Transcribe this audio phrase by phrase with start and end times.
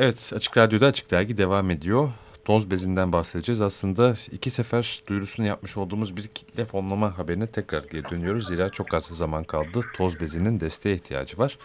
[0.00, 2.10] Evet, Açık Radyo'da Açık Dergi devam ediyor.
[2.44, 3.60] Toz bezinden bahsedeceğiz.
[3.60, 8.46] Aslında iki sefer duyurusunu yapmış olduğumuz bir kitle fonlama haberine tekrar geri dönüyoruz.
[8.46, 9.80] Zira çok az zaman kaldı.
[9.96, 11.58] Toz bezinin desteğe ihtiyacı var.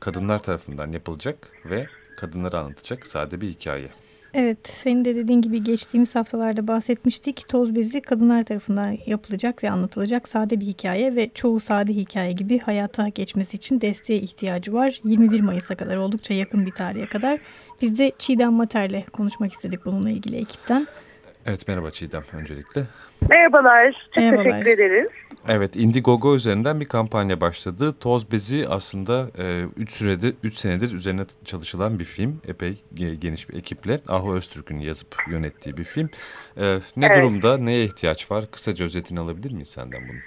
[0.00, 1.86] Kadınlar tarafından yapılacak ve
[2.16, 3.88] kadınları anlatacak sade bir hikaye.
[4.34, 7.48] Evet, senin de dediğin gibi geçtiğimiz haftalarda bahsetmiştik.
[7.48, 12.58] Toz bezi kadınlar tarafından yapılacak ve anlatılacak sade bir hikaye ve çoğu sade hikaye gibi
[12.58, 15.00] hayata geçmesi için desteğe ihtiyacı var.
[15.04, 17.40] 21 Mayıs'a kadar oldukça yakın bir tarihe kadar.
[17.82, 20.86] Biz de Çiğdem Mater'le konuşmak istedik bununla ilgili ekipten.
[21.46, 22.82] Evet merhaba Çiğdem öncelikle.
[23.28, 24.44] Merhabalar, çok Merhabalar.
[24.44, 25.10] teşekkür ederiz.
[25.48, 27.94] Evet, Indiegogo üzerinden bir kampanya başladı.
[28.00, 29.28] Toz Bezi aslında
[29.76, 32.40] 3 e, süredir, 3 senedir üzerine çalışılan bir film.
[32.48, 32.82] Epey
[33.18, 34.00] geniş bir ekiple.
[34.08, 36.10] Ahu Öztürk'ün yazıp yönettiği bir film.
[36.56, 37.18] E, ne evet.
[37.18, 38.44] durumda, neye ihtiyaç var?
[38.50, 40.18] Kısaca özetini alabilir miyiz senden bunu?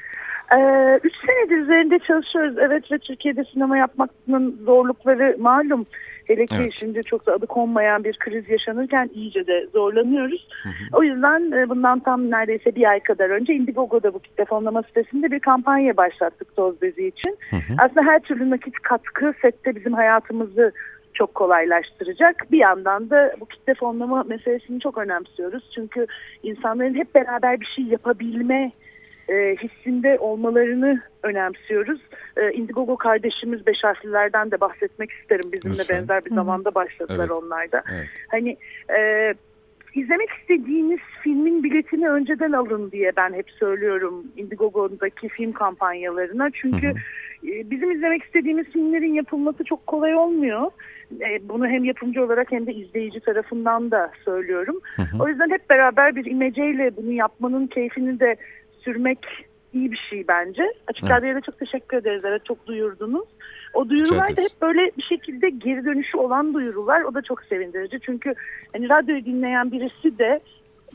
[0.55, 2.57] Ee, üç senedir üzerinde çalışıyoruz.
[2.57, 5.85] Evet ve Türkiye'de sinema yapmanın zorlukları malum.
[6.27, 6.71] Hele ki evet.
[6.75, 10.47] şimdi çok da adı konmayan bir kriz yaşanırken iyice de zorlanıyoruz.
[10.63, 10.97] Hı hı.
[10.97, 15.31] O yüzden e, bundan tam neredeyse bir ay kadar önce Indiegogo'da bu kitle fonlama sitesinde
[15.31, 17.37] bir kampanya başlattık toz bezi için.
[17.49, 17.73] Hı hı.
[17.77, 20.71] Aslında her türlü nakit katkı sette bizim hayatımızı
[21.13, 22.51] çok kolaylaştıracak.
[22.51, 25.71] Bir yandan da bu kitle fonlama meselesini çok önemsiyoruz.
[25.75, 26.07] Çünkü
[26.43, 28.71] insanların hep beraber bir şey yapabilme
[29.29, 32.01] e, hissinde olmalarını önemsiyoruz.
[32.37, 35.51] E, Indiegogo kardeşimiz beş harflilerden de bahsetmek isterim.
[35.53, 35.97] Bizimle Lütfen.
[35.97, 37.31] benzer bir zamanda başladılar evet.
[37.31, 37.83] onlar da.
[37.91, 38.07] Evet.
[38.31, 38.57] Hani
[38.97, 39.33] e,
[39.95, 46.49] izlemek istediğiniz filmin biletini önceden alın diye ben hep söylüyorum Indiegogo'daki film kampanyalarına.
[46.53, 46.97] Çünkü hı hı.
[47.47, 50.71] E, bizim izlemek istediğimiz filmlerin yapılması çok kolay olmuyor.
[51.21, 54.79] E, bunu hem yapımcı olarak hem de izleyici tarafından da söylüyorum.
[54.95, 55.23] Hı hı.
[55.23, 58.35] O yüzden hep beraber bir imeceyle bunu yapmanın keyfini de
[58.83, 59.19] sürmek
[59.73, 60.63] iyi bir şey bence.
[60.87, 61.13] Açık evet.
[61.13, 62.25] Radyo'ya da çok teşekkür ederiz.
[62.25, 63.25] Evet çok duyurdunuz.
[63.73, 67.01] O duyurular da hep böyle bir şekilde geri dönüşü olan duyurular.
[67.01, 67.99] O da çok sevindirici.
[68.05, 68.33] Çünkü
[68.73, 70.39] hani radyoyu dinleyen birisi de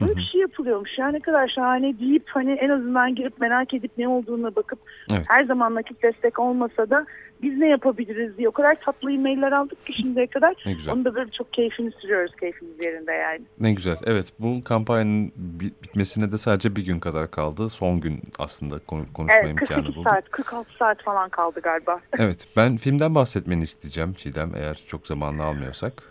[0.01, 3.91] Böyle bir şey yapılıyormuş ya ne kadar şahane deyip hani en azından girip merak edip
[3.99, 4.79] ne olduğuna bakıp
[5.13, 5.25] evet.
[5.29, 7.07] her zaman nakit destek olmasa da
[7.43, 10.55] biz ne yapabiliriz diye o kadar tatlı e-mailler aldık ki şimdiye kadar.
[10.67, 10.95] Ne güzel.
[10.95, 13.41] Onu da böyle çok keyfini sürüyoruz keyfimiz yerinde yani.
[13.61, 13.97] Ne güzel.
[14.07, 17.69] Evet bu kampanyanın bitmesine de sadece bir gün kadar kaldı.
[17.69, 18.79] Son gün aslında
[19.15, 20.11] konuşma evet, imkanı bulduk.
[20.11, 22.01] saat 46 saat falan kaldı galiba.
[22.19, 26.03] evet ben filmden bahsetmeni isteyeceğim Çiğdem eğer çok zamanını almıyorsak.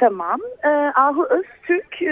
[0.00, 0.40] Tamam.
[0.64, 2.06] Ee, Ahu Öztürk e,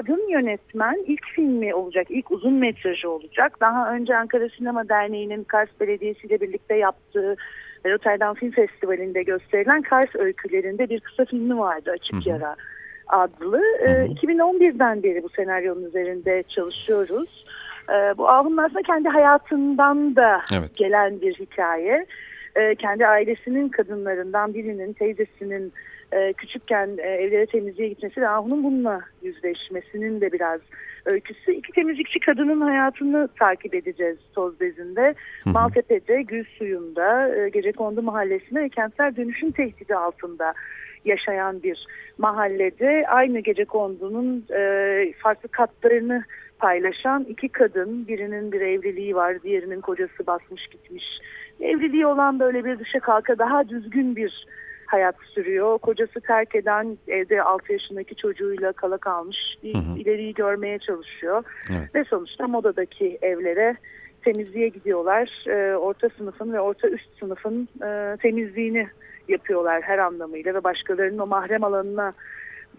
[0.00, 1.04] kadın yönetmen.
[1.06, 3.60] İlk filmi olacak, ilk uzun metrajı olacak.
[3.60, 7.36] Daha önce Ankara Sinema Derneği'nin Kars Belediyesi ile birlikte yaptığı
[7.86, 12.28] Rotterdam Film Festivali'nde gösterilen Kars öykülerinde bir kısa filmi vardı Açık Hı -hı.
[12.28, 12.56] Yara
[13.06, 13.62] adlı.
[13.80, 17.44] Ee, 2011'den beri bu senaryonun üzerinde çalışıyoruz.
[17.88, 20.76] Ee, bu Ahu'nun aslında kendi hayatından da evet.
[20.76, 22.06] gelen bir hikaye.
[22.56, 25.72] Ee, kendi ailesinin kadınlarından birinin, teyzesinin
[26.12, 30.60] e, küçükken e, evlere temizliğe gitmesi ve Ahu'nun bununla yüzleşmesinin de biraz
[31.12, 31.52] öyküsü.
[31.52, 35.14] İki temizlikçi kadının hayatını takip edeceğiz toz bezinde.
[35.44, 40.54] Hı Maltepe'de, Gül Suyu'nda, e, Gecekondu Mahallesi'nde ve kentsel dönüşüm tehdidi altında
[41.04, 41.86] yaşayan bir
[42.18, 46.24] mahallede aynı Gecekondu'nun e, farklı katlarını
[46.58, 48.08] paylaşan iki kadın.
[48.08, 51.04] Birinin bir evliliği var, diğerinin kocası basmış gitmiş.
[51.60, 54.46] Evliliği olan böyle bir dışa kalka daha düzgün bir
[54.86, 55.78] hayat sürüyor.
[55.78, 59.36] Kocası terk eden evde 6 yaşındaki çocuğuyla kala kalmış.
[59.62, 59.98] Hı hı.
[59.98, 61.44] ileriyi görmeye çalışıyor.
[61.70, 61.94] Evet.
[61.94, 63.76] Ve sonuçta modadaki evlere
[64.24, 65.44] temizliğe gidiyorlar.
[65.48, 68.88] E, orta sınıfın ve orta üst sınıfın e, temizliğini
[69.28, 72.10] yapıyorlar her anlamıyla ve başkalarının o mahrem alanına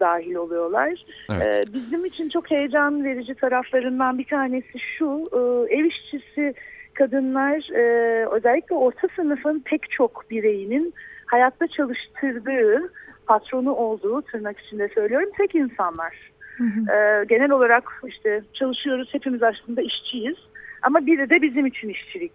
[0.00, 1.04] dahil oluyorlar.
[1.30, 1.68] Evet.
[1.68, 6.54] E, bizim için çok heyecan verici taraflarından bir tanesi şu, e, ev işçisi
[6.94, 10.94] kadınlar e, özellikle orta sınıfın pek çok bireyinin
[11.26, 12.92] hayatta çalıştırdığı,
[13.26, 16.32] patronu olduğu tırnak içinde söylüyorum tek insanlar.
[16.56, 16.92] Hı hı.
[16.92, 20.36] Ee, genel olarak işte çalışıyoruz hepimiz aslında işçiyiz
[20.82, 22.32] ama biri de bizim için işçilik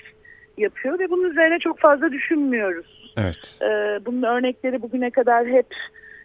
[0.57, 3.13] yapıyor ve bunun üzerine çok fazla düşünmüyoruz.
[3.17, 3.59] Evet.
[3.61, 5.67] Ee, bunun örnekleri bugüne kadar hep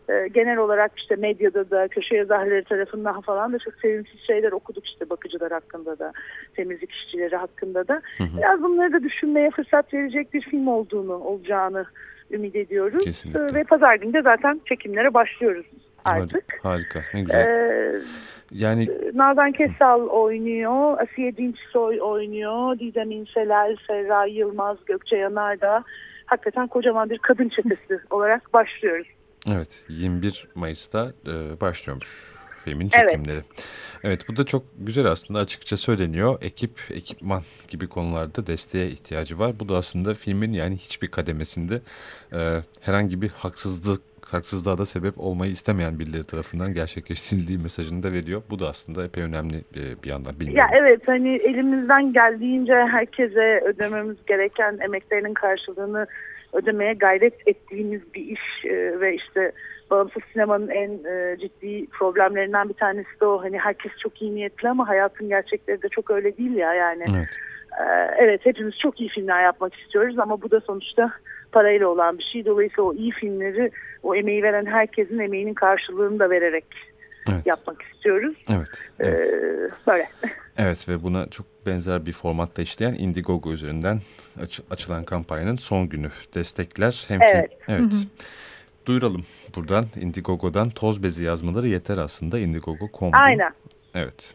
[0.08, 4.86] e, genel olarak işte medyada da köşe yazarları tarafından falan da çok sevimsiz şeyler okuduk
[4.86, 6.12] işte bakıcılar hakkında da
[6.56, 8.02] temizlik işçileri hakkında da.
[8.18, 8.38] Hı hı.
[8.38, 11.84] Biraz bunları da düşünmeye fırsat verecek bir film olduğunu olacağını
[12.30, 13.04] ümit ediyoruz.
[13.04, 13.54] Kesinlikle.
[13.54, 15.66] Ve pazar günü de zaten çekimlere başlıyoruz
[16.04, 16.44] artık.
[16.62, 17.40] Harika, ne güzel.
[17.40, 18.00] Ee,
[18.50, 25.84] yani Nazan Kesal oynuyor, Asiye Dinçsoy oynuyor, Didem İnseler, Serra Yılmaz, Gökçe Yanardağ.
[26.26, 29.06] Hakikaten kocaman bir kadın çetesi olarak başlıyoruz.
[29.52, 32.32] Evet, 21 Mayıs'ta e, başlıyormuş
[32.64, 33.36] filmin çekimleri.
[33.36, 33.66] Evet.
[34.02, 36.38] evet bu da çok güzel aslında açıkça söyleniyor.
[36.42, 39.60] Ekip, ekipman gibi konularda desteğe ihtiyacı var.
[39.60, 41.80] Bu da aslında filmin yani hiçbir kademesinde
[42.32, 48.42] e, herhangi bir haksızlık haksızlığa da sebep olmayı istemeyen birileri tarafından gerçekleştirildiği mesajını da veriyor.
[48.50, 50.70] Bu da aslında epey önemli e, bir yandan bilmiyorum.
[50.72, 56.06] Ya evet hani elimizden geldiğince herkese ödememiz gereken emeklerinin karşılığını
[56.52, 59.52] ödemeye gayret ettiğimiz bir iş e, ve işte
[59.90, 63.42] bağımsız sinemanın en e, ciddi problemlerinden bir tanesi de o.
[63.42, 67.04] Hani herkes çok iyi niyetli ama hayatın gerçekleri de çok öyle değil ya yani.
[67.16, 67.28] Evet.
[67.80, 67.84] E,
[68.18, 71.12] evet hepimiz çok iyi filmler yapmak istiyoruz ama bu da sonuçta
[71.52, 72.44] parayla olan bir şey.
[72.46, 73.70] Dolayısıyla o iyi filmleri
[74.02, 76.64] o emeği veren herkesin emeğinin karşılığını da vererek
[77.30, 77.46] Evet.
[77.46, 78.34] yapmak istiyoruz.
[78.50, 78.68] Evet.
[79.00, 79.70] E, evet.
[79.86, 80.08] böyle.
[80.58, 84.00] Evet ve buna çok benzer bir formatta işleyen Indiegogo üzerinden
[84.42, 87.04] aç- açılan kampanyanın son günü destekler.
[87.08, 87.50] Hem Evet.
[87.66, 87.92] Film, evet.
[88.86, 89.24] Duyuralım
[89.56, 93.10] buradan Indiegogo'dan toz bezi yazmaları yeter aslında Indiegogo.com.
[93.14, 93.52] Aynen.
[93.94, 94.34] Evet.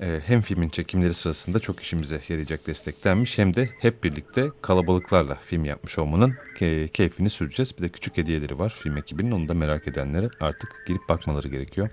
[0.00, 5.64] Ee, hem filmin çekimleri sırasında çok işimize yarayacak desteklenmiş hem de hep birlikte kalabalıklarla film
[5.64, 7.78] yapmış olmanın ke- keyfini süreceğiz.
[7.78, 11.88] Bir de küçük hediyeleri var film ekibinin onu da merak edenlere artık girip bakmaları gerekiyor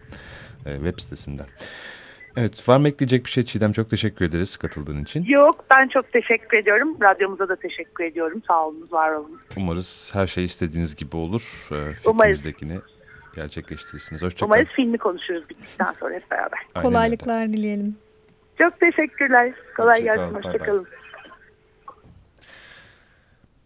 [0.66, 1.46] e, web sitesinden.
[2.38, 5.24] Evet var mı ekleyecek bir şey Çiğdem çok teşekkür ederiz katıldığın için.
[5.24, 6.98] Yok ben çok teşekkür ediyorum.
[7.02, 8.42] Radyomuza da teşekkür ediyorum.
[8.48, 9.40] Sağ olun, var olun.
[9.58, 11.68] Umarız her şey istediğiniz gibi olur.
[11.72, 11.98] Ee, Umarız.
[12.04, 12.80] fikrinizdekini
[13.36, 14.24] gerçekleştirirsiniz.
[14.24, 14.52] Hoşçakalın.
[14.52, 16.60] Umarız filmi konuşuruz bittikten sonra hep beraber.
[16.76, 16.88] Aynen öyle.
[16.88, 17.96] Kolaylıklar dileyelim.
[18.58, 19.54] Çok teşekkürler.
[19.78, 20.36] Kolay Hoşça gelsin.
[20.36, 20.88] Hoşçakalın.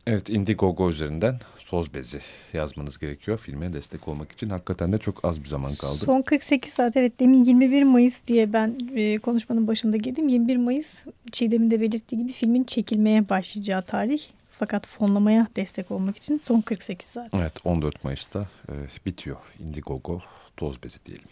[0.07, 1.35] Evet Indiegogo üzerinden
[1.69, 2.19] toz bezi
[2.53, 4.49] yazmanız gerekiyor filme destek olmak için.
[4.49, 5.97] Hakikaten de çok az bir zaman kaldı.
[5.97, 10.27] Son 48 saat evet demin 21 Mayıs diye ben e, konuşmanın başında girdim.
[10.27, 14.21] 21 Mayıs Çiğdem'in de belirttiği gibi filmin çekilmeye başlayacağı tarih.
[14.59, 17.33] Fakat fonlamaya destek olmak için son 48 saat.
[17.33, 18.73] Evet 14 Mayıs'ta e,
[19.05, 20.21] bitiyor Indiegogo
[20.57, 21.27] toz bezi diyelim.